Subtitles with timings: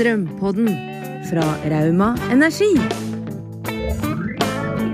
[0.00, 0.70] Strømpodden
[1.28, 2.70] fra Rauma Energi.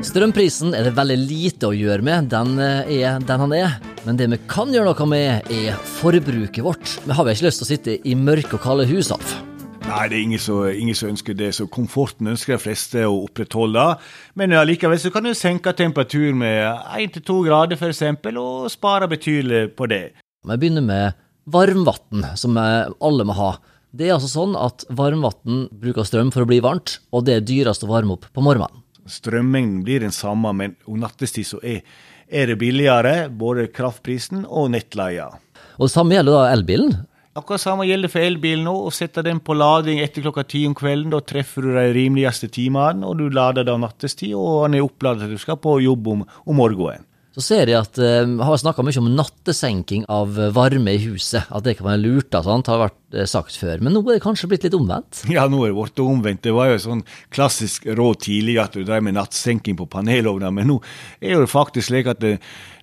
[0.03, 3.77] Strømprisen er det veldig lite å gjøre med, den eh, er den han er.
[4.03, 6.97] Men det vi kan gjøre noe med, er forbruket vårt.
[7.05, 9.37] Vi har vel ikke lyst til å sitte i mørke og kalde hus, Alf?
[9.85, 13.23] Nei, det er ingen som, ingen som ønsker det, så komforten ønsker de fleste å
[13.29, 13.87] opprettholde.
[14.35, 16.67] Men allikevel så kan du senke temperaturen med
[16.99, 18.03] 1-2 grader f.eks.,
[18.43, 20.03] og spare betydelig på det.
[20.51, 23.55] Vi begynner med varmvann, som eh, alle må ha.
[23.97, 27.47] Det er altså sånn at varmvann bruker strøm for å bli varmt, og det er
[27.49, 28.83] dyrest å varme opp på morgenen.
[29.09, 31.81] Strømmengden blir den samme, men om nattestid så er,
[32.29, 35.31] er det billigere, både kraftprisen og nettleia.
[35.79, 36.93] Og det samme gjelder da elbilen.
[37.37, 38.75] Akkurat samme gjelder for elbilen nå.
[38.89, 41.13] Å sette den på lading etter klokka ti om kvelden.
[41.13, 45.25] Da treffer du de rimeligste timene, og du lader da nattestid, og den er oppladet
[45.25, 47.05] til du skal på jobb om, om morgenen.
[47.37, 51.45] Så ser jeg at eh, har snakka mye om nattesenking av varme i huset.
[51.53, 52.71] At det kan være lurt, da, sant?
[52.73, 53.83] har vært eh, sagt før.
[53.85, 55.21] Men nå er det kanskje blitt litt omvendt?
[55.29, 56.41] Ja, nå er det blitt omvendt.
[56.47, 57.03] Det var jo sånn
[57.35, 60.79] klassisk råd tidligere at du drev med nattsenking på panelovner, men nå
[61.21, 62.39] er det faktisk slik at det,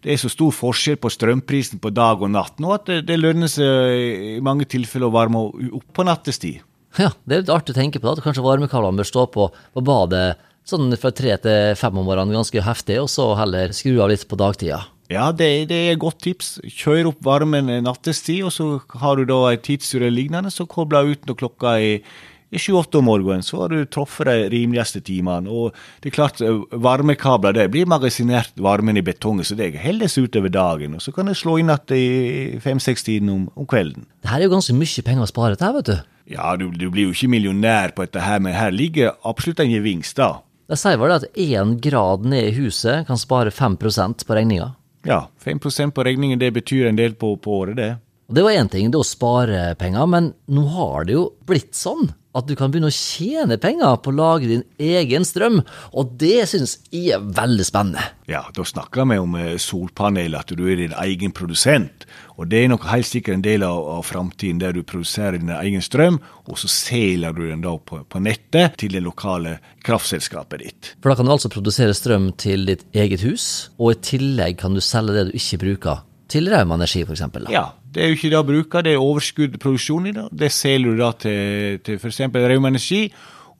[0.05, 3.17] det er så stor forskjell på strømprisen på dag og natt nå at det, det
[3.17, 6.61] lønner seg i mange tilfeller å varme opp på nattestid.
[7.01, 9.49] Ja, det er litt artig å tenke på da, at kanskje varmekablene bør stå på,
[9.49, 10.35] på badet
[10.67, 14.27] sånn fra tre til fem om morgenen ganske heftig, og så heller skru av litt
[14.29, 14.83] på dagtida.
[15.11, 16.55] Ja, det, det er et godt tips.
[16.63, 18.67] Kjør opp varmen nattestid, og så
[19.01, 22.05] har du da en tidsur lignende, så kobler ut når klokka er
[22.53, 25.49] i sju-åtte om morgenen, så har du truffet de rimeligste timene.
[25.49, 26.41] Og det er klart,
[26.71, 30.95] varmekabler det blir magasinert varmen i betongen, så det holdes utover dagen.
[30.97, 34.05] Og så kan det slå inn igjen i fem-seks-tiden om, om, kvelden.
[34.21, 35.95] Det her er jo ganske mye penger å spare til, vet du.
[36.33, 39.73] Ja, du, du blir jo ikke millionær på dette her, men her ligger absolutt en
[39.73, 40.43] gevinst, da.
[40.67, 44.71] Det sier vel at én grad ned i huset kan spare 5% på regninga?
[45.03, 47.89] Ja, 5% på regningen, det betyr en del på, på året, det.
[48.33, 51.75] Og Det var én ting, det å spare penger, men nå har det jo blitt
[51.77, 55.59] sånn at du kan begynne å tjene penger på å lage din egen strøm,
[55.93, 58.07] og det synes jeg er veldig spennende.
[58.25, 62.07] Ja, da snakker vi om solpanel, at du er din egen produsent.
[62.33, 65.53] Og det er nok helt sikkert en del av, av framtiden der du produserer din
[65.53, 66.17] egen strøm,
[66.49, 70.91] og så selger du den da på, på, nettet til det lokale kraftselskapet ditt.
[71.05, 74.73] For da kan du altså produsere strøm til ditt eget hus, og i tillegg kan
[74.73, 76.01] du selge det du ikke bruker
[76.33, 77.27] til Rauma Energi f.eks.?
[77.53, 80.27] Ja, det er jo ikke det å bruke, det er overskuddproduksjon i det.
[80.43, 82.21] Det selger du da til, til f.eks.
[82.33, 83.03] Rauma Energi,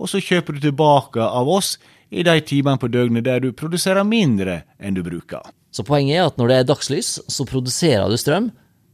[0.02, 1.76] og så kjøper du tilbake av oss
[2.14, 5.46] i de timene på døgnet der du produserer mindre enn du bruker.
[5.74, 8.52] Så poenget er at når det er dagslys, så produserer du strøm,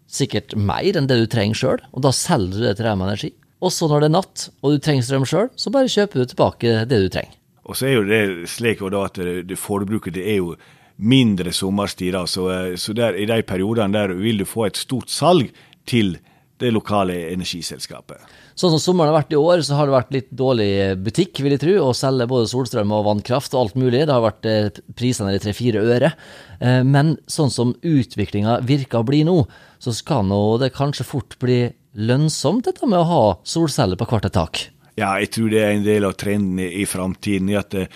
[0.10, 3.34] sikkert mer enn det du trenger sjøl, og da selger du det til Rauma Energi.
[3.60, 6.32] Og så når det er natt og du trenger strøm sjøl, så bare kjøper du
[6.32, 7.36] tilbake det du trenger.
[7.70, 10.56] Og så er jo det slik at det forbruket det er jo
[11.00, 12.18] mindre sommerstid.
[12.28, 15.54] Så, så der, i de periodene der vil du få et stort salg
[15.90, 16.18] til
[16.60, 18.20] det lokale energiselskapet.
[18.60, 20.72] Sånn som sommeren har vært i år, så har det vært litt dårlig
[21.06, 24.02] butikk, vil jeg tro, å selge både solstrøm og vannkraft og alt mulig.
[24.04, 26.12] Det har vært eh, prisene i tre-fire øre.
[26.60, 29.38] Eh, men sånn som utviklinga virker å bli nå,
[29.80, 31.62] så skal nå det kanskje fort bli
[31.96, 34.66] lønnsomt dette med å ha solceller på hvert et tak.
[35.00, 37.54] Ja, jeg tror det er en del av trenden i framtiden.
[37.56, 37.88] at det,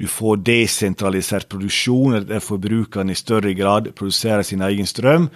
[0.00, 5.28] du får desentralisert produksjon, der forbrukerne i større grad produserer sin egen strøm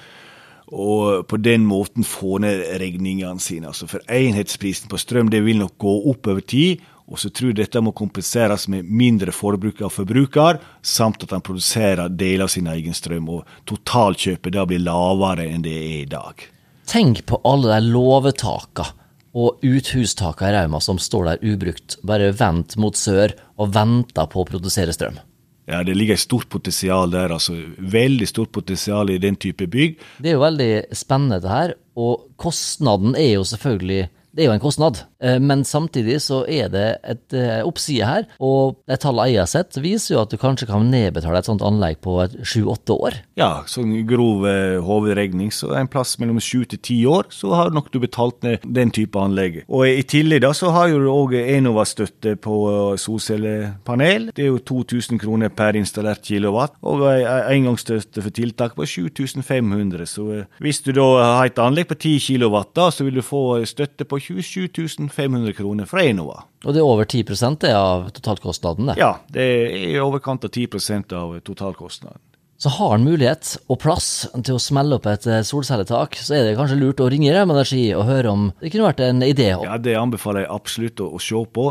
[0.75, 3.69] og på den måten få ned regningene sine.
[3.69, 7.53] Altså For enhetsprisen på strøm det vil nok gå opp over tid, og så tror
[7.53, 12.53] jeg dette må kompenseres med mindre forbruk av forbruker, samt at han produserer deler av
[12.55, 16.47] sin egen strøm, og totalkjøpet da blir lavere enn det er i dag.
[16.89, 18.89] Tenk på alle de låvetaka
[19.34, 24.43] og uthustaka i Rauma som står der ubrukt, bare vendt mot sør og venter på
[24.45, 25.19] å produsere strøm.
[25.67, 27.33] Ja, Det ligger et stort potensial der.
[27.33, 29.97] altså Veldig stort potensial i den type bygg.
[30.21, 34.55] Det er jo veldig spennende det her, og kostnaden er jo selvfølgelig det er jo
[34.56, 34.99] en kostnad,
[35.41, 38.27] men samtidig så er det et eh, oppside her.
[38.45, 41.65] Og de tallene jeg har sett, viser jo at du kanskje kan nedbetale et sånt
[41.65, 43.19] anlegg på sju-åtte år.
[43.41, 47.73] Ja, sånn grov eh, hovedregning, så en plass mellom sju til ti år, så har
[47.75, 49.62] nok du betalt ned den type anlegg.
[49.69, 52.56] Og i tillegg da så har jo du òg Enova-støtte på
[53.00, 54.31] solcellepanel.
[54.37, 60.06] Det er jo 2000 kroner per installert kilowatt, og engangsstøtte for tiltak på 7500.
[60.11, 63.62] Så hvis du da har et anlegg på 10 kilowatt, da, så vil du få
[63.69, 64.69] støtte på 27
[65.13, 65.13] 500
[65.56, 66.44] kroner fra Enova.
[66.64, 67.25] Og det er over 10
[67.61, 68.87] det av totalkostnaden?
[68.87, 68.99] det?
[68.99, 72.20] Ja, det er i overkant av 10 av totalkostnaden.
[72.56, 76.46] Så har en mulighet og plass til å smelle opp et eh, solcelletak, så er
[76.46, 79.50] det kanskje lurt å ringe Rem Energi og høre om det kunne vært en idé?
[79.50, 81.66] Ja, det anbefaler jeg absolutt å, å se på.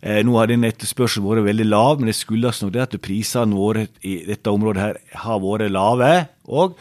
[0.00, 3.58] Eh, nå har den etterspørselen vært veldig lav, men det skyldes nok det at prisene
[3.58, 6.12] våre i dette området her har vært lave.
[6.48, 6.78] og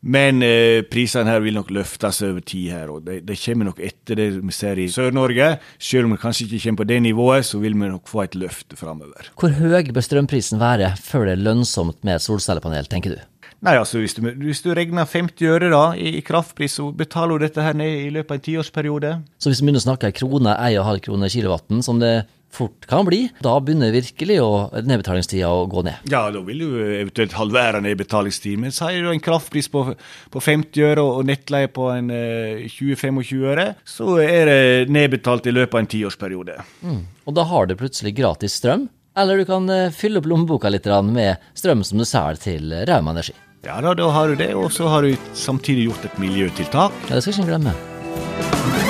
[0.00, 3.82] Men eh, prisene her vil nok løftes over tid her, og det, de kommer nok
[3.84, 5.50] etter det vi ser i Sør-Norge.
[5.76, 8.38] Selv om det kanskje ikke kommer på det nivået, så vil vi nok få et
[8.40, 9.28] løft framover.
[9.36, 13.20] Hvor høy bør strømprisen være før det er lønnsomt med solcellepanel, tenker du?
[13.60, 17.36] Nei, altså hvis du, hvis du regner 50 øre da, i, i kraftpris, så betaler
[17.36, 19.10] du dette her ned i løpet av en tiårsperiode.
[19.36, 22.14] Så hvis vi begynner å snakke krone, 1,5 krone kilowatten, som det
[22.50, 26.06] fort kan bli, da begynner virkelig å, nedbetalingstida å gå ned.
[26.10, 28.58] Ja, da vil du eventuelt halvere nedbetalingstid.
[28.60, 29.84] Men så har du en kraftpris på,
[30.30, 34.62] på 50 øre og nettleie på en eh, 20-25 øre, så er det
[34.92, 36.58] nedbetalt i løpet av en tiårsperiode.
[36.82, 37.04] Mm.
[37.26, 38.88] Og da har du plutselig gratis strøm,
[39.18, 43.14] eller du kan eh, fylle opp lommeboka litt med strøm som du selger til Rauma
[43.14, 43.36] Energi.
[43.66, 46.96] Ja da, da har du det, og så har du samtidig gjort et miljøtiltak.
[47.10, 48.88] Ja, Det skal jeg ikke glemme.